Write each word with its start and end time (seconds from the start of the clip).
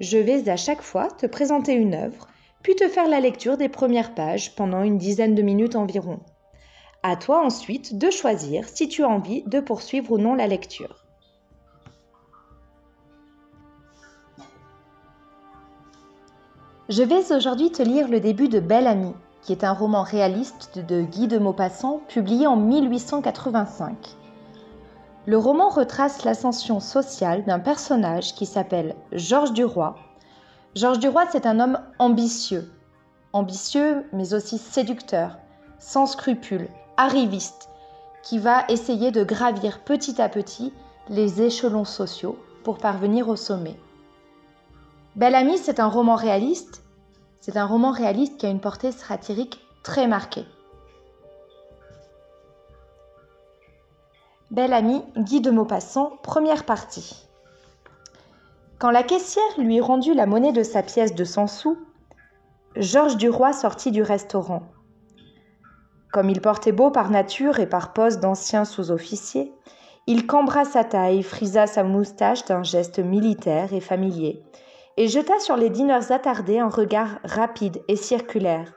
Je 0.00 0.18
vais 0.18 0.48
à 0.48 0.56
chaque 0.56 0.82
fois 0.82 1.08
te 1.08 1.26
présenter 1.26 1.72
une 1.72 1.94
œuvre, 1.94 2.28
puis 2.62 2.74
te 2.76 2.88
faire 2.88 3.08
la 3.08 3.20
lecture 3.20 3.56
des 3.56 3.68
premières 3.68 4.14
pages 4.14 4.54
pendant 4.54 4.82
une 4.82 4.98
dizaine 4.98 5.34
de 5.34 5.42
minutes 5.42 5.76
environ. 5.76 6.20
À 7.02 7.16
toi 7.16 7.44
ensuite 7.44 7.96
de 7.96 8.10
choisir 8.10 8.68
si 8.68 8.88
tu 8.88 9.04
as 9.04 9.08
envie 9.08 9.42
de 9.44 9.60
poursuivre 9.60 10.12
ou 10.12 10.18
non 10.18 10.34
la 10.34 10.46
lecture. 10.46 11.06
Je 16.88 17.02
vais 17.02 17.32
aujourd'hui 17.32 17.72
te 17.72 17.82
lire 17.82 18.08
le 18.08 18.20
début 18.20 18.48
de 18.48 18.60
Belle 18.60 18.86
Amie, 18.86 19.14
qui 19.42 19.52
est 19.52 19.64
un 19.64 19.72
roman 19.72 20.02
réaliste 20.02 20.78
de 20.78 21.02
Guy 21.02 21.26
de 21.26 21.38
Maupassant 21.38 22.00
publié 22.08 22.46
en 22.46 22.56
1885. 22.56 23.96
Le 25.26 25.36
roman 25.36 25.70
retrace 25.70 26.22
l'ascension 26.22 26.78
sociale 26.78 27.44
d'un 27.44 27.58
personnage 27.58 28.34
qui 28.34 28.46
s'appelle 28.46 28.94
Georges 29.10 29.52
Duroy. 29.52 29.96
Georges 30.76 31.00
Duroy, 31.00 31.24
c'est 31.32 31.46
un 31.46 31.58
homme 31.58 31.80
ambitieux, 31.98 32.70
ambitieux 33.32 34.04
mais 34.12 34.34
aussi 34.34 34.56
séducteur, 34.56 35.36
sans 35.80 36.06
scrupules, 36.06 36.68
arriviste, 36.96 37.70
qui 38.22 38.38
va 38.38 38.66
essayer 38.68 39.10
de 39.10 39.24
gravir 39.24 39.80
petit 39.82 40.22
à 40.22 40.28
petit 40.28 40.72
les 41.08 41.42
échelons 41.42 41.84
sociaux 41.84 42.38
pour 42.62 42.78
parvenir 42.78 43.28
au 43.28 43.34
sommet. 43.34 43.80
Belle 45.16 45.34
Amie, 45.34 45.58
c'est 45.58 45.80
un 45.80 45.88
roman 45.88 46.14
réaliste. 46.14 46.84
C'est 47.40 47.56
un 47.56 47.66
roman 47.66 47.90
réaliste 47.90 48.36
qui 48.38 48.46
a 48.46 48.50
une 48.50 48.60
portée 48.60 48.92
satirique 48.92 49.58
très 49.82 50.06
marquée. 50.06 50.44
Belle 54.52 54.74
amie, 54.74 55.02
Guy 55.16 55.40
de 55.40 55.50
Maupassant, 55.50 56.12
première 56.22 56.64
partie. 56.64 57.26
Quand 58.78 58.92
la 58.92 59.02
caissière 59.02 59.42
lui 59.58 59.80
rendit 59.80 60.14
la 60.14 60.26
monnaie 60.26 60.52
de 60.52 60.62
sa 60.62 60.84
pièce 60.84 61.16
de 61.16 61.24
100 61.24 61.48
sous, 61.48 61.76
Georges 62.76 63.16
Duroy 63.16 63.52
sortit 63.52 63.90
du 63.90 64.02
restaurant. 64.02 64.62
Comme 66.12 66.30
il 66.30 66.40
portait 66.40 66.70
beau 66.70 66.92
par 66.92 67.10
nature 67.10 67.58
et 67.58 67.66
par 67.66 67.92
poste 67.92 68.20
d'ancien 68.20 68.64
sous-officier, 68.64 69.52
il 70.06 70.28
cambra 70.28 70.64
sa 70.64 70.84
taille, 70.84 71.24
frisa 71.24 71.66
sa 71.66 71.82
moustache 71.82 72.44
d'un 72.44 72.62
geste 72.62 73.00
militaire 73.00 73.72
et 73.72 73.80
familier, 73.80 74.44
et 74.96 75.08
jeta 75.08 75.40
sur 75.40 75.56
les 75.56 75.70
dîneurs 75.70 76.12
attardés 76.12 76.60
un 76.60 76.68
regard 76.68 77.18
rapide 77.24 77.82
et 77.88 77.96
circulaire, 77.96 78.74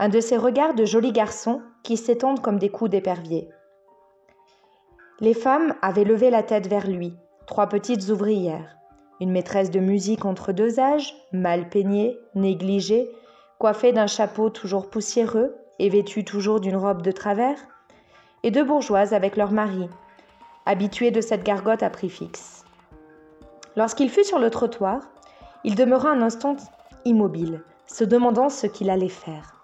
un 0.00 0.08
de 0.08 0.18
ces 0.18 0.36
regards 0.36 0.74
de 0.74 0.84
jolis 0.84 1.12
garçons 1.12 1.62
qui 1.84 1.96
s'étendent 1.96 2.42
comme 2.42 2.58
des 2.58 2.70
coups 2.70 2.90
d'épervier. 2.90 3.50
Les 5.22 5.34
femmes 5.34 5.74
avaient 5.82 6.04
levé 6.04 6.30
la 6.30 6.42
tête 6.42 6.66
vers 6.66 6.86
lui, 6.86 7.14
trois 7.46 7.66
petites 7.66 8.08
ouvrières. 8.08 8.78
Une 9.20 9.30
maîtresse 9.30 9.70
de 9.70 9.78
musique 9.78 10.24
entre 10.24 10.52
deux 10.52 10.80
âges, 10.80 11.14
mal 11.30 11.68
peignée, 11.68 12.18
négligée, 12.34 13.10
coiffée 13.58 13.92
d'un 13.92 14.06
chapeau 14.06 14.48
toujours 14.48 14.88
poussiéreux 14.88 15.54
et 15.78 15.90
vêtue 15.90 16.24
toujours 16.24 16.58
d'une 16.58 16.76
robe 16.76 17.02
de 17.02 17.12
travers, 17.12 17.58
et 18.44 18.50
deux 18.50 18.64
bourgeoises 18.64 19.12
avec 19.12 19.36
leur 19.36 19.52
mari, 19.52 19.90
habitués 20.64 21.10
de 21.10 21.20
cette 21.20 21.44
gargote 21.44 21.82
à 21.82 21.90
prix 21.90 22.08
fixe. 22.08 22.64
Lorsqu'il 23.76 24.08
fut 24.08 24.24
sur 24.24 24.38
le 24.38 24.48
trottoir, 24.48 25.02
il 25.64 25.74
demeura 25.74 26.08
un 26.12 26.22
instant 26.22 26.56
immobile, 27.04 27.62
se 27.86 28.04
demandant 28.04 28.48
ce 28.48 28.66
qu'il 28.66 28.88
allait 28.88 29.10
faire. 29.10 29.54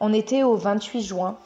On 0.00 0.12
était 0.12 0.42
au 0.42 0.54
28 0.54 1.00
juin 1.00 1.38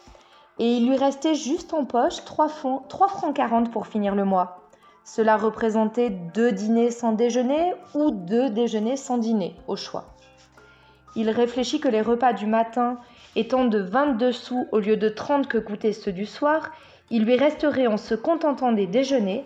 et 0.58 0.76
il 0.76 0.88
lui 0.88 0.96
restait 0.96 1.34
juste 1.34 1.74
en 1.74 1.84
poche 1.84 2.24
3, 2.24 2.48
francs 2.48 3.34
40 3.34 3.70
pour 3.70 3.86
finir 3.86 4.14
le 4.14 4.24
mois. 4.24 4.62
Cela 5.04 5.36
représentait 5.36 6.10
deux 6.10 6.50
dîners 6.50 6.90
sans 6.90 7.12
déjeuner 7.12 7.74
ou 7.94 8.10
deux 8.10 8.50
déjeuners 8.50 8.96
sans 8.96 9.18
dîner, 9.18 9.54
au 9.68 9.76
choix. 9.76 10.16
Il 11.14 11.30
réfléchit 11.30 11.80
que 11.80 11.88
les 11.88 12.00
repas 12.00 12.32
du 12.32 12.46
matin 12.46 12.98
étant 13.36 13.66
de 13.66 13.78
22 13.78 14.32
sous 14.32 14.66
au 14.72 14.80
lieu 14.80 14.96
de 14.96 15.08
30 15.08 15.46
que 15.46 15.58
coûtaient 15.58 15.92
ceux 15.92 16.12
du 16.12 16.26
soir, 16.26 16.70
il 17.10 17.24
lui 17.24 17.36
resterait 17.36 17.86
en 17.86 17.98
se 17.98 18.14
contentant 18.14 18.72
des 18.72 18.86
déjeuners 18.86 19.44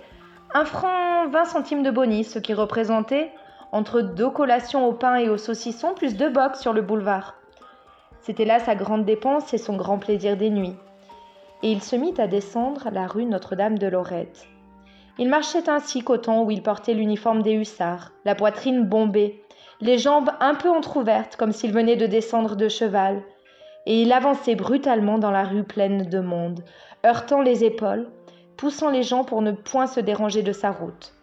un 0.55 0.65
franc 0.65 1.29
20 1.29 1.45
centimes 1.45 1.83
de 1.83 1.91
bonus, 1.91 2.29
ce 2.29 2.39
qui 2.39 2.55
représentait 2.55 3.31
entre 3.73 4.01
deux 4.01 4.31
collations 4.31 4.87
au 4.89 4.93
pain 4.93 5.17
et 5.17 5.29
au 5.29 5.37
saucisson 5.37 5.95
plus 5.95 6.17
deux 6.17 6.31
box 6.31 6.61
sur 6.61 6.73
le 6.73 6.83
boulevard. 6.83 7.35
C'était 8.23 8.45
là 8.45 8.59
sa 8.59 8.75
grande 8.75 9.05
dépense 9.05 9.53
et 9.55 9.59
son 9.59 9.77
grand 9.77 9.99
plaisir 9.99 10.37
des 10.37 10.51
nuits 10.51 10.77
et 11.63 11.71
il 11.71 11.83
se 11.83 11.97
mit 11.97 12.15
à 12.19 12.27
descendre 12.27 12.89
la 12.93 13.07
rue 13.07 13.25
Notre-Dame 13.25 13.79
de 13.79 13.87
Lorette. 13.87 14.49
Il 15.19 15.29
marchait 15.29 15.69
ainsi 15.69 16.03
qu'au 16.03 16.17
temps 16.17 16.43
où 16.45 16.51
il 16.51 16.63
portait 16.63 16.95
l'uniforme 16.95 17.43
des 17.43 17.53
hussards, 17.53 18.13
la 18.25 18.35
poitrine 18.35 18.85
bombée, 18.85 19.43
les 19.81 19.99
jambes 19.99 20.31
un 20.41 20.55
peu 20.55 20.71
entr'ouvertes 20.71 21.37
comme 21.37 21.53
s'il 21.53 21.73
venait 21.73 21.97
de 21.97 22.07
descendre 22.07 22.57
de 22.57 22.69
cheval, 22.69 23.23
et 23.87 24.03
il 24.03 24.13
avançait 24.13 24.55
brutalement 24.55 25.19
dans 25.19 25.31
la 25.31 25.45
rue 25.45 25.65
pleine 25.65 26.09
de 26.09 26.21
monde, 26.21 26.65
heurtant 27.05 27.43
les 27.43 27.65
épaules, 27.65 28.09
poussant 28.57 28.91
les 28.91 29.03
gens 29.03 29.25
pour 29.25 29.43
ne 29.43 29.53
point 29.53 29.87
se 29.87 30.01
déranger 30.01 30.43
de 30.43 30.53
sa 30.53 30.71
route. 30.71 31.15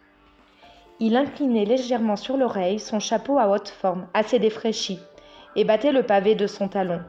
Il 1.00 1.16
inclinait 1.16 1.64
légèrement 1.64 2.16
sur 2.16 2.36
l'oreille 2.36 2.80
son 2.80 2.98
chapeau 2.98 3.38
à 3.38 3.48
haute 3.48 3.68
forme, 3.68 4.08
assez 4.14 4.40
défraîchi, 4.40 4.98
et 5.54 5.64
battait 5.64 5.92
le 5.92 6.02
pavé 6.02 6.34
de 6.34 6.48
son 6.48 6.68
talon. 6.68 7.00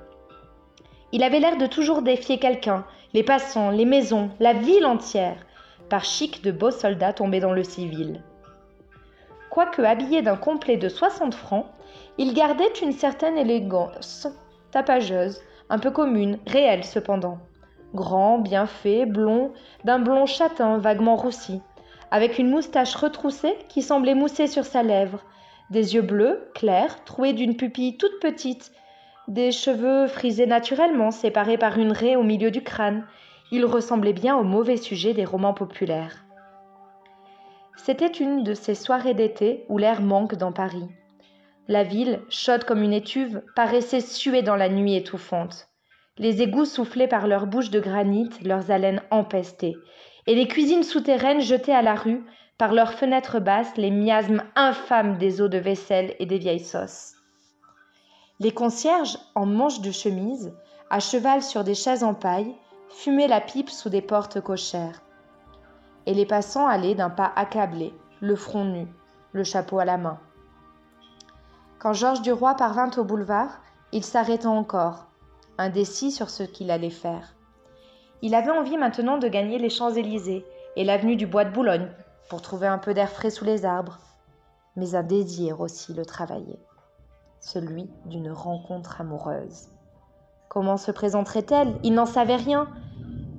Il 1.11 1.23
avait 1.23 1.40
l'air 1.40 1.57
de 1.57 1.66
toujours 1.66 2.03
défier 2.03 2.38
quelqu'un, 2.38 2.85
les 3.14 3.24
passants, 3.24 3.72
les 3.72 3.86
maisons, 3.86 4.30
la 4.40 4.53
ville 4.53 4.86
entière, 4.86 5.46
par 5.90 6.06
chic 6.06 6.44
de 6.44 6.52
beaux 6.52 6.72
soldats 6.72 7.14
tombés 7.14 7.40
dans 7.40 7.53
le 7.53 7.64
civil. 7.64 8.22
Quoique 9.50 9.81
habillé 9.81 10.22
d'un 10.22 10.36
complet 10.36 10.78
de 10.78 10.90
60 10.90 11.34
francs, 11.34 11.66
il 12.18 12.34
gardait 12.34 12.72
une 12.81 12.92
certaine 12.92 13.38
élégance, 13.38 14.28
tapageuse, 14.72 15.42
un 15.70 15.80
peu 15.80 15.90
commune, 15.90 16.40
réelle 16.46 16.84
cependant. 16.84 17.40
Grand, 17.96 18.38
bien 18.38 18.68
fait, 18.68 19.06
blond, 19.06 19.53
d'un 19.84 20.00
blond 20.00 20.28
châtain 20.28 20.78
vaguement 20.78 21.16
roussi, 21.16 21.62
avec 22.12 22.38
une 22.38 22.50
moustache 22.50 22.96
retroussée 22.96 23.56
qui 23.68 23.81
semblait 23.81 24.14
mousser 24.14 24.46
sur 24.46 24.66
sa 24.66 24.84
lèvre, 24.84 25.24
des 25.72 25.96
yeux 25.96 26.03
bleus, 26.03 26.52
clairs, 26.53 27.03
troués 27.03 27.34
d'une 27.34 27.56
pupille 27.56 27.97
toute 27.97 28.20
petite 28.20 28.72
des 29.29 29.51
cheveux 29.51 30.07
frisés 30.07 30.47
naturellement, 30.47 31.12
séparés 31.12 31.59
par 31.59 31.78
une 31.78 31.91
raie 31.91 32.16
au 32.16 32.23
milieu 32.23 32.50
du 32.50 32.63
crâne. 32.63 33.06
Il 33.51 33.63
ressemblait 33.63 34.13
bien 34.13 34.35
au 34.35 34.44
mauvais 34.44 34.78
sujet 34.78 35.13
des 35.13 35.23
romans 35.23 35.53
populaires. 35.53 36.25
C'était 37.78 38.07
une 38.07 38.44
de 38.44 38.56
ces 38.56 38.73
soirées 38.75 39.13
d'été 39.13 39.66
où 39.69 39.78
l'air 39.78 40.01
manque 40.01 40.35
dans 40.35 40.51
Paris. 40.51 40.88
La 41.67 41.84
ville, 41.84 42.22
chaude 42.29 42.63
comme 42.63 42.81
une 42.81 42.94
étuve, 42.94 43.44
paraissait 43.56 44.01
suer 44.01 44.41
dans 44.41 44.56
la 44.56 44.67
nuit 44.67 44.95
étouffante. 44.95 45.69
Les 46.17 46.41
égouts 46.41 46.66
soufflaient 46.66 47.07
par 47.07 47.28
leurs 47.28 47.46
bouches 47.46 47.69
de 47.69 47.79
granit, 47.79 48.29
leurs 48.44 48.72
haleines 48.72 49.03
empestées, 49.11 49.78
et 50.25 50.34
les 50.34 50.47
cuisines 50.47 50.84
souterraines 50.84 51.41
jetaient 51.41 51.72
à 51.72 51.84
la 51.84 51.94
rue, 51.94 52.23
par 52.57 52.73
leurs 52.73 52.94
fenêtres 52.94 53.40
basses, 53.40 53.78
les 53.78 53.91
miasmes 53.91 54.43
infâmes 54.55 55.17
des 55.17 55.40
eaux 55.40 55.47
de 55.47 55.59
vaisselle 55.59 56.16
et 56.20 56.25
des 56.25 56.40
vieilles 56.40 56.59
sauces. 56.59 57.19
Les 58.41 58.53
concierges, 58.53 59.18
en 59.36 59.46
manches 59.46 59.82
de 59.82 59.91
chemise, 59.91 60.53
à 60.90 61.02
cheval 61.02 61.44
sur 61.44 61.66
des 61.66 61.76
chaises 61.76 62.06
en 62.06 62.14
paille, 62.14 62.56
fumaient 62.88 63.28
la 63.28 63.41
pipe 63.41 63.70
sous 63.70 63.90
des 63.90 64.02
portes 64.02 64.40
cochères. 64.40 65.02
Et 66.06 66.14
les 66.14 66.26
passants 66.26 66.66
allaient 66.66 66.96
d'un 66.96 67.09
pas 67.09 67.34
accablé, 67.36 67.94
le 68.22 68.38
front 68.38 68.64
nu, 68.64 68.88
le 69.34 69.44
chapeau 69.44 69.80
à 69.80 69.84
la 69.84 69.97
main. 69.97 70.20
Quand 71.80 71.91
Georges 71.91 72.22
Duroy 72.22 72.56
parvint 72.56 72.90
au 72.96 73.03
boulevard, 73.03 73.59
il 73.91 74.06
s'arrêta 74.06 74.47
encore, 74.47 75.08
indécis 75.58 76.12
sur 76.12 76.30
ce 76.30 76.44
qu'il 76.44 76.72
allait 76.72 76.90
faire. 76.90 77.35
Il 78.22 78.35
avait 78.35 78.52
envie 78.52 78.78
maintenant 78.78 79.18
de 79.18 79.28
gagner 79.28 79.59
les 79.59 79.70
Champs-Élysées 79.70 80.46
et 80.78 80.85
l'avenue 80.85 81.18
du 81.18 81.28
Bois 81.28 81.44
de 81.44 81.52
Boulogne 81.52 81.92
pour 82.30 82.42
trouver 82.42 82.68
un 82.68 82.78
peu 82.78 82.94
d'air 82.94 83.09
frais 83.09 83.32
sous 83.32 83.44
les 83.44 83.66
arbres. 83.66 84.00
Mais 84.78 84.96
un 84.96 85.03
désir 85.03 85.59
aussi 85.59 85.94
le 85.94 86.06
travaillait 86.06 86.59
celui 87.40 87.90
d'une 88.06 88.32
rencontre 88.32 89.02
amoureuse. 89.02 89.70
Comment 90.47 90.78
se 90.78 90.91
présenterait-elle? 90.91 91.76
Il 91.84 91.94
n'en 91.94 92.06
savait 92.06 92.36
rien, 92.36 92.68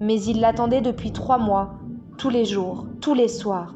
mais 0.01 0.21
il 0.23 0.41
l'attendait 0.41 0.81
depuis 0.81 1.13
trois 1.13 1.39
mois, 1.39 1.75
tous 2.19 2.31
les 2.31 2.45
jours, 2.45 2.87
tous 3.01 3.15
les 3.15 3.29
soirs. 3.29 3.75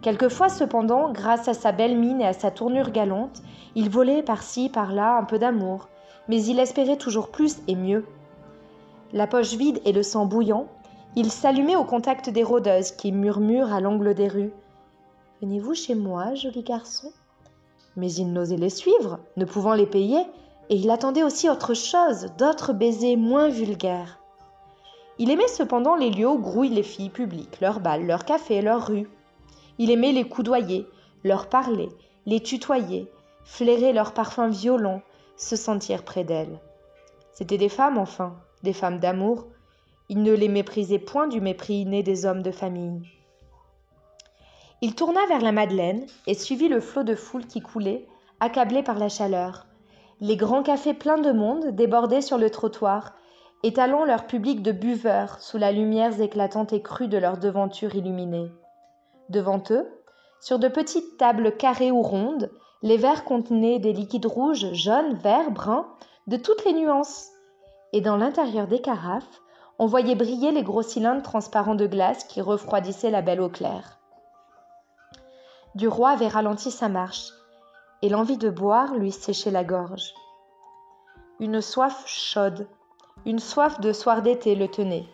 Quelquefois 0.00 0.48
cependant, 0.48 1.12
grâce 1.12 1.48
à 1.48 1.54
sa 1.54 1.72
belle 1.72 1.98
mine 1.98 2.20
et 2.20 2.26
à 2.26 2.32
sa 2.32 2.50
tournure 2.50 2.90
galante, 2.90 3.42
il 3.74 3.90
volait 3.90 4.22
par-ci, 4.22 4.68
par-là 4.68 5.18
un 5.18 5.24
peu 5.24 5.38
d'amour, 5.38 5.88
mais 6.28 6.42
il 6.44 6.60
espérait 6.60 6.96
toujours 6.96 7.30
plus 7.30 7.58
et 7.66 7.74
mieux. 7.74 8.06
La 9.12 9.26
poche 9.26 9.54
vide 9.54 9.80
et 9.84 9.92
le 9.92 10.02
sang 10.02 10.26
bouillant, 10.26 10.66
il 11.16 11.30
s'allumait 11.30 11.76
au 11.76 11.84
contact 11.84 12.30
des 12.30 12.44
rôdeuses 12.44 12.92
qui 12.92 13.10
murmurent 13.10 13.72
à 13.72 13.80
l'angle 13.80 14.14
des 14.14 14.28
rues. 14.28 14.52
Venez-vous 15.40 15.74
chez 15.74 15.94
moi, 15.94 16.34
joli 16.34 16.62
garçon? 16.62 17.10
Mais 17.98 18.12
il 18.12 18.32
n'osait 18.32 18.56
les 18.56 18.70
suivre, 18.70 19.18
ne 19.36 19.44
pouvant 19.44 19.74
les 19.74 19.84
payer, 19.84 20.20
et 20.70 20.76
il 20.76 20.88
attendait 20.88 21.24
aussi 21.24 21.50
autre 21.50 21.74
chose, 21.74 22.28
d'autres 22.38 22.72
baisers 22.72 23.16
moins 23.16 23.48
vulgaires. 23.48 24.20
Il 25.18 25.30
aimait 25.30 25.48
cependant 25.48 25.96
les 25.96 26.10
lieux 26.10 26.28
où 26.28 26.38
grouillent 26.38 26.68
les 26.68 26.84
filles 26.84 27.10
publiques, 27.10 27.60
leurs 27.60 27.80
bals, 27.80 28.06
leurs 28.06 28.24
cafés, 28.24 28.62
leurs 28.62 28.86
rues. 28.86 29.10
Il 29.78 29.90
aimait 29.90 30.12
les 30.12 30.28
coudoyer, 30.28 30.86
leur 31.24 31.48
parler, 31.48 31.88
les 32.24 32.38
tutoyer, 32.38 33.10
flairer 33.42 33.92
leurs 33.92 34.14
parfums 34.14 34.50
violents, 34.50 35.02
se 35.36 35.56
sentir 35.56 36.04
près 36.04 36.22
d'elles. 36.22 36.60
C'étaient 37.32 37.58
des 37.58 37.68
femmes, 37.68 37.98
enfin, 37.98 38.36
des 38.62 38.72
femmes 38.72 39.00
d'amour. 39.00 39.48
Il 40.08 40.22
ne 40.22 40.32
les 40.32 40.48
méprisait 40.48 41.00
point 41.00 41.26
du 41.26 41.40
mépris 41.40 41.84
né 41.84 42.04
des 42.04 42.26
hommes 42.26 42.42
de 42.42 42.52
famille. 42.52 43.02
Il 44.80 44.94
tourna 44.94 45.20
vers 45.26 45.40
la 45.40 45.50
Madeleine 45.50 46.06
et 46.28 46.34
suivit 46.34 46.68
le 46.68 46.80
flot 46.80 47.02
de 47.02 47.16
foule 47.16 47.46
qui 47.46 47.60
coulait, 47.60 48.06
accablé 48.38 48.84
par 48.84 48.98
la 48.98 49.08
chaleur. 49.08 49.66
Les 50.20 50.36
grands 50.36 50.62
cafés 50.62 50.94
pleins 50.94 51.18
de 51.18 51.32
monde 51.32 51.74
débordaient 51.74 52.20
sur 52.20 52.38
le 52.38 52.48
trottoir, 52.48 53.14
étalant 53.64 54.04
leur 54.04 54.28
public 54.28 54.62
de 54.62 54.70
buveurs 54.70 55.40
sous 55.40 55.58
la 55.58 55.72
lumière 55.72 56.20
éclatante 56.20 56.72
et 56.72 56.80
crue 56.80 57.08
de 57.08 57.18
leurs 57.18 57.38
devantures 57.38 57.96
illuminées. 57.96 58.52
Devant 59.30 59.62
eux, 59.70 59.88
sur 60.40 60.60
de 60.60 60.68
petites 60.68 61.18
tables 61.18 61.56
carrées 61.56 61.90
ou 61.90 62.02
rondes, 62.02 62.48
les 62.82 62.96
verres 62.96 63.24
contenaient 63.24 63.80
des 63.80 63.92
liquides 63.92 64.26
rouges, 64.26 64.72
jaunes, 64.74 65.14
verts, 65.14 65.50
bruns, 65.50 65.88
de 66.28 66.36
toutes 66.36 66.64
les 66.64 66.72
nuances. 66.72 67.30
Et 67.92 68.00
dans 68.00 68.16
l'intérieur 68.16 68.68
des 68.68 68.80
carafes, 68.80 69.40
on 69.80 69.86
voyait 69.86 70.14
briller 70.14 70.52
les 70.52 70.62
gros 70.62 70.82
cylindres 70.82 71.22
transparents 71.22 71.74
de 71.74 71.88
glace 71.88 72.22
qui 72.24 72.40
refroidissaient 72.40 73.10
la 73.10 73.22
belle 73.22 73.40
eau 73.40 73.48
claire. 73.48 73.97
Duroy 75.78 76.10
avait 76.10 76.26
ralenti 76.26 76.72
sa 76.72 76.88
marche, 76.88 77.30
et 78.02 78.08
l'envie 78.08 78.36
de 78.36 78.50
boire 78.50 78.96
lui 78.96 79.12
séchait 79.12 79.52
la 79.52 79.62
gorge. 79.62 80.12
Une 81.38 81.60
soif 81.60 82.02
chaude, 82.04 82.66
une 83.24 83.38
soif 83.38 83.78
de 83.78 83.92
soir 83.92 84.22
d'été 84.22 84.56
le 84.56 84.66
tenait, 84.66 85.06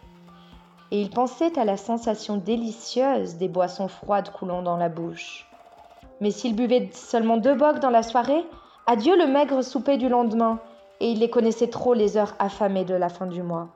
et 0.90 1.02
il 1.02 1.11
pensait 1.11 1.58
à 1.58 1.66
la 1.66 1.76
sensation 1.76 2.38
délicieuse 2.38 3.34
des 3.34 3.49
boissons 3.49 3.88
froides 3.88 4.31
coulant 4.32 4.62
dans 4.62 4.78
la 4.78 4.88
bouche. 4.88 5.46
Mais 6.22 6.31
s'il 6.31 6.56
buvait 6.56 6.88
seulement 6.94 7.37
deux 7.37 7.55
bocs 7.55 7.81
dans 7.81 7.90
la 7.90 8.02
soirée, 8.02 8.46
adieu 8.87 9.19
le 9.19 9.26
maigre 9.26 9.62
souper 9.62 9.99
du 9.99 10.08
lendemain, 10.08 10.61
et 10.99 11.11
il 11.11 11.19
les 11.19 11.28
connaissait 11.28 11.69
trop 11.69 11.93
les 11.93 12.16
heures 12.16 12.34
affamées 12.38 12.87
de 12.87 12.94
la 12.94 13.11
fin 13.11 13.26
du 13.26 13.43
mois. 13.43 13.69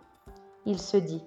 Il 0.65 0.79
se 0.79 0.97
dit 0.97 1.23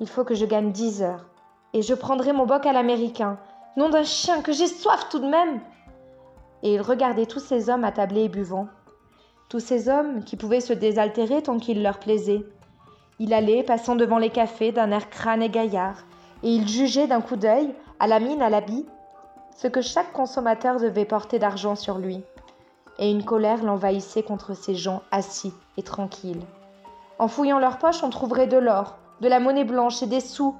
Il 0.00 0.08
faut 0.08 0.24
que 0.24 0.34
je 0.34 0.46
gagne 0.46 0.72
dix 0.72 1.02
heures, 1.02 1.26
et 1.74 1.82
je 1.82 1.92
prendrai 1.92 2.32
mon 2.32 2.46
boc 2.46 2.64
à 2.64 2.72
l'américain, 2.72 3.38
nom 3.76 3.88
d'un 3.88 4.04
chien 4.04 4.42
que 4.42 4.52
j'ai 4.52 4.66
soif 4.66 5.08
tout 5.10 5.18
de 5.18 5.28
même. 5.28 5.60
Et 6.62 6.74
il 6.74 6.80
regardait 6.80 7.26
tous 7.26 7.40
ces 7.40 7.70
hommes 7.70 7.84
attablés 7.84 8.24
et 8.24 8.28
buvant, 8.28 8.68
tous 9.48 9.60
ces 9.60 9.88
hommes 9.88 10.24
qui 10.24 10.36
pouvaient 10.36 10.60
se 10.60 10.72
désaltérer 10.72 11.42
tant 11.42 11.58
qu'il 11.58 11.82
leur 11.82 11.98
plaisait. 11.98 12.44
Il 13.18 13.32
allait, 13.32 13.62
passant 13.62 13.96
devant 13.96 14.18
les 14.18 14.30
cafés 14.30 14.72
d'un 14.72 14.90
air 14.90 15.10
crâne 15.10 15.42
et 15.42 15.48
gaillard, 15.48 16.04
et 16.42 16.50
il 16.50 16.68
jugeait 16.68 17.06
d'un 17.06 17.20
coup 17.20 17.36
d'œil, 17.36 17.74
à 18.00 18.06
la 18.06 18.20
mine, 18.20 18.42
à 18.42 18.50
l'habit, 18.50 18.86
ce 19.56 19.66
que 19.66 19.80
chaque 19.80 20.12
consommateur 20.12 20.78
devait 20.78 21.04
porter 21.04 21.38
d'argent 21.38 21.74
sur 21.74 21.98
lui. 21.98 22.22
Et 22.98 23.10
une 23.10 23.24
colère 23.24 23.64
l'envahissait 23.64 24.22
contre 24.22 24.54
ces 24.54 24.74
gens 24.74 25.02
assis 25.10 25.52
et 25.76 25.82
tranquilles. 25.82 26.42
En 27.18 27.26
fouillant 27.26 27.58
leurs 27.58 27.78
poches, 27.78 28.02
on 28.04 28.10
trouverait 28.10 28.46
de 28.46 28.56
l'or, 28.56 28.96
de 29.20 29.28
la 29.28 29.40
monnaie 29.40 29.64
blanche 29.64 30.02
et 30.02 30.06
des 30.06 30.20
sous. 30.20 30.54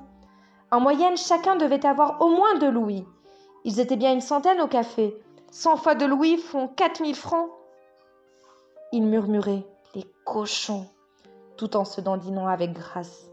En 0.70 0.80
moyenne, 0.80 1.16
chacun 1.16 1.56
devait 1.56 1.86
avoir 1.86 2.20
au 2.20 2.28
moins 2.28 2.58
deux 2.58 2.70
louis. 2.70 3.06
Ils 3.64 3.80
étaient 3.80 3.96
bien 3.96 4.12
une 4.12 4.20
centaine 4.20 4.60
au 4.60 4.66
café. 4.66 5.16
Cent 5.50 5.76
fois 5.76 5.94
deux 5.94 6.06
louis 6.06 6.36
font 6.36 6.68
quatre 6.68 7.00
mille 7.00 7.16
francs. 7.16 7.48
Il 8.92 9.04
murmurait 9.04 9.64
Les 9.94 10.04
cochons 10.24 10.86
tout 11.56 11.76
en 11.76 11.84
se 11.84 12.00
dandinant 12.00 12.46
avec 12.46 12.72
grâce. 12.72 13.30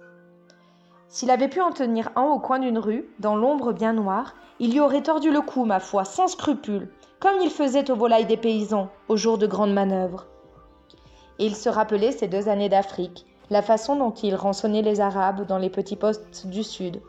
S'il 1.07 1.29
avait 1.29 1.47
pu 1.47 1.61
en 1.61 1.71
tenir 1.71 2.09
un 2.15 2.23
au 2.23 2.39
coin 2.39 2.59
d'une 2.59 2.79
rue, 2.79 3.07
dans 3.19 3.35
l'ombre 3.35 3.71
bien 3.71 3.93
noire, 3.93 4.33
il 4.59 4.73
y 4.73 4.79
aurait 4.79 5.03
tordu 5.03 5.31
le 5.31 5.41
cou, 5.41 5.63
ma 5.63 5.79
foi, 5.79 6.03
sans 6.03 6.27
scrupule, 6.27 6.89
comme 7.19 7.39
il 7.41 7.49
faisait 7.49 7.89
aux 7.91 7.95
volailles 7.95 8.25
des 8.25 8.37
paysans, 8.37 8.89
au 9.07 9.15
jour 9.15 9.37
de 9.37 9.47
grandes 9.47 9.73
manœuvres. 9.73 10.25
Et 11.39 11.45
il 11.45 11.55
se 11.55 11.69
rappelait 11.69 12.11
ces 12.11 12.27
deux 12.27 12.49
années 12.49 12.69
d'Afrique, 12.69 13.25
la 13.49 13.61
façon 13.61 13.95
dont 13.95 14.11
il 14.11 14.35
rançonnait 14.35 14.81
les 14.81 14.99
Arabes 14.99 15.45
dans 15.45 15.57
les 15.57 15.69
petits 15.69 15.95
postes 15.95 16.47
du 16.47 16.63
Sud. 16.63 17.01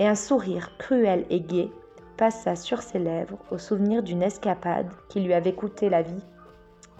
Et 0.00 0.08
un 0.08 0.14
sourire 0.14 0.78
cruel 0.78 1.26
et 1.28 1.40
gai 1.40 1.70
passa 2.16 2.56
sur 2.56 2.80
ses 2.80 2.98
lèvres 2.98 3.36
au 3.50 3.58
souvenir 3.58 4.02
d'une 4.02 4.22
escapade 4.22 4.90
qui 5.10 5.20
lui 5.20 5.34
avait 5.34 5.52
coûté 5.52 5.90
la 5.90 6.00
vie, 6.00 6.24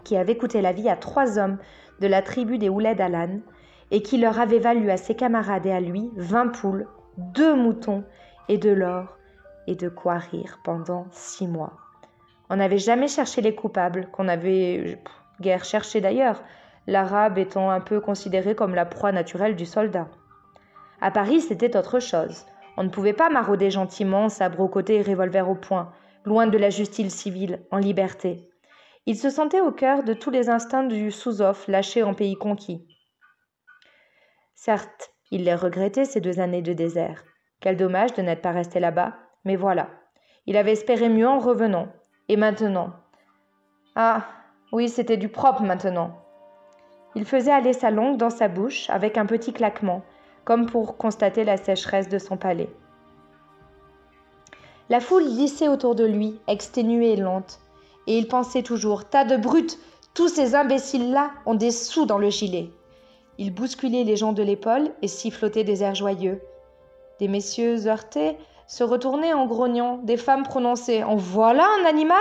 qui 0.04 0.18
avait 0.18 0.36
coûté 0.36 0.60
la 0.60 0.72
vie 0.72 0.90
à 0.90 0.96
trois 0.96 1.38
hommes 1.38 1.56
de 2.00 2.06
la 2.06 2.20
tribu 2.20 2.58
des 2.58 2.68
Ouled 2.68 3.00
Alan, 3.00 3.40
et 3.90 4.02
qui 4.02 4.18
leur 4.18 4.38
avait 4.38 4.58
valu 4.58 4.90
à 4.90 4.98
ses 4.98 5.14
camarades 5.14 5.64
et 5.64 5.72
à 5.72 5.80
lui 5.80 6.10
vingt 6.14 6.48
poules, 6.48 6.88
deux 7.16 7.54
moutons 7.54 8.04
et 8.48 8.58
de 8.58 8.70
l'or, 8.70 9.16
et 9.66 9.76
de 9.76 9.88
quoi 9.88 10.18
rire 10.18 10.58
pendant 10.62 11.06
six 11.10 11.48
mois. 11.48 11.72
On 12.50 12.56
n'avait 12.56 12.76
jamais 12.76 13.08
cherché 13.08 13.40
les 13.40 13.54
coupables, 13.54 14.08
qu'on 14.12 14.28
avait 14.28 14.98
guère 15.40 15.64
cherché 15.64 16.02
d'ailleurs, 16.02 16.42
l'arabe 16.86 17.38
étant 17.38 17.70
un 17.70 17.80
peu 17.80 17.98
considéré 17.98 18.54
comme 18.54 18.74
la 18.74 18.84
proie 18.84 19.10
naturelle 19.10 19.56
du 19.56 19.64
soldat. 19.64 20.08
À 21.00 21.10
Paris, 21.10 21.40
c'était 21.40 21.78
autre 21.78 21.98
chose. 21.98 22.44
On 22.76 22.84
ne 22.84 22.88
pouvait 22.88 23.12
pas 23.12 23.30
marauder 23.30 23.70
gentiment, 23.70 24.28
sabre 24.28 24.60
au 24.60 24.68
côté 24.68 24.96
et 24.96 25.02
revolver 25.02 25.48
au 25.48 25.54
poing, 25.54 25.92
loin 26.24 26.46
de 26.46 26.58
la 26.58 26.70
justice 26.70 27.14
civile, 27.14 27.60
en 27.70 27.78
liberté. 27.78 28.48
Il 29.06 29.16
se 29.16 29.30
sentait 29.30 29.60
au 29.60 29.72
cœur 29.72 30.02
de 30.02 30.14
tous 30.14 30.30
les 30.30 30.50
instincts 30.50 30.84
du 30.84 31.10
sous-off 31.10 31.66
lâché 31.68 32.02
en 32.02 32.14
pays 32.14 32.36
conquis. 32.36 32.86
Certes, 34.54 35.10
il 35.30 35.44
les 35.44 35.54
regrettait 35.54 36.04
ces 36.04 36.20
deux 36.20 36.38
années 36.38 36.62
de 36.62 36.72
désert. 36.72 37.24
Quel 37.60 37.76
dommage 37.76 38.12
de 38.14 38.22
n'être 38.22 38.42
pas 38.42 38.52
resté 38.52 38.80
là-bas, 38.80 39.14
mais 39.44 39.56
voilà. 39.56 39.88
Il 40.46 40.56
avait 40.56 40.72
espéré 40.72 41.08
mieux 41.08 41.28
en 41.28 41.38
revenant. 41.38 41.88
Et 42.28 42.36
maintenant 42.36 42.92
Ah, 43.96 44.26
oui, 44.72 44.88
c'était 44.88 45.16
du 45.16 45.28
propre 45.28 45.62
maintenant. 45.62 46.16
Il 47.14 47.24
faisait 47.24 47.52
aller 47.52 47.72
sa 47.72 47.90
langue 47.90 48.16
dans 48.16 48.30
sa 48.30 48.48
bouche 48.48 48.88
avec 48.90 49.18
un 49.18 49.26
petit 49.26 49.52
claquement, 49.52 50.02
comme 50.50 50.66
pour 50.66 50.96
constater 50.96 51.44
la 51.44 51.56
sécheresse 51.56 52.08
de 52.08 52.18
son 52.18 52.36
palais. 52.36 52.68
La 54.88 54.98
foule 54.98 55.22
glissait 55.22 55.68
autour 55.68 55.94
de 55.94 56.02
lui, 56.02 56.40
exténuée 56.48 57.12
et 57.12 57.16
lente, 57.16 57.60
et 58.08 58.18
il 58.18 58.26
pensait 58.26 58.64
toujours 58.64 59.04
Tas 59.04 59.24
de 59.24 59.36
brutes 59.36 59.78
Tous 60.12 60.26
ces 60.26 60.56
imbéciles-là 60.56 61.30
ont 61.46 61.54
des 61.54 61.70
sous 61.70 62.04
dans 62.04 62.18
le 62.18 62.30
gilet. 62.30 62.68
Il 63.38 63.54
bousculait 63.54 64.02
les 64.02 64.16
gens 64.16 64.32
de 64.32 64.42
l'épaule 64.42 64.90
et 65.02 65.06
sifflotait 65.06 65.62
des 65.62 65.84
airs 65.84 65.94
joyeux. 65.94 66.42
Des 67.20 67.28
messieurs 67.28 67.86
heurtés 67.86 68.36
se 68.66 68.82
retournaient 68.82 69.34
en 69.34 69.46
grognant, 69.46 69.98
des 69.98 70.16
femmes 70.16 70.42
prononçaient 70.42 71.04
En 71.04 71.14
voilà 71.14 71.64
un 71.80 71.88
animal 71.88 72.18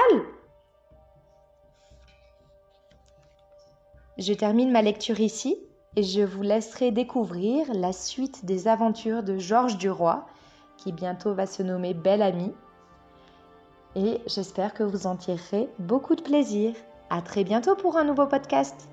Je 4.20 4.34
termine 4.34 4.72
ma 4.72 4.84
lecture 4.84 5.20
ici 5.20 5.58
et 5.96 6.04
je 6.04 6.22
vous 6.22 6.42
laisserai 6.42 6.92
découvrir 6.92 7.74
la 7.74 7.94
suite 7.94 8.46
des 8.46 8.68
aventures 8.68 9.24
de 9.24 9.38
Georges 9.38 9.78
Duroy, 9.78 10.26
qui 10.78 10.92
bientôt 10.92 11.34
va 11.34 11.46
se 11.46 11.64
nommer 11.64 11.94
Belle 11.94 12.22
Amie, 12.22 12.54
et 13.96 14.22
j'espère 14.28 14.74
que 14.74 14.84
vous 14.84 15.08
en 15.08 15.16
tirerez 15.16 15.68
beaucoup 15.80 16.16
de 16.16 16.22
plaisir. 16.22 16.74
À 17.10 17.22
très 17.22 17.44
bientôt 17.44 17.76
pour 17.76 17.98
un 17.98 18.04
nouveau 18.04 18.28
podcast. 18.28 18.88